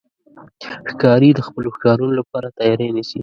ښکاري 0.91 1.29
د 1.35 1.39
خپلو 1.47 1.67
ښکارونو 1.75 2.13
لپاره 2.19 2.55
تیاری 2.59 2.87
نیسي. 2.95 3.19